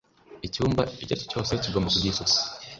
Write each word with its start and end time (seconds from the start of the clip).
icyumba 0.47 0.81
icyo 1.01 1.13
aricyo 1.15 1.27
cyose 1.31 1.51
kigomba 1.63 1.91
kugira 1.93 2.13
isuku 2.13 2.39